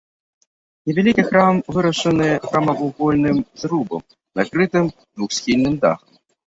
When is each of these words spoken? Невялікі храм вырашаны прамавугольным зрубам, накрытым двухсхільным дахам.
Невялікі 0.89 1.25
храм 1.27 1.59
вырашаны 1.75 2.27
прамавугольным 2.49 3.37
зрубам, 3.65 4.01
накрытым 4.43 4.85
двухсхільным 5.15 5.73
дахам. 5.85 6.13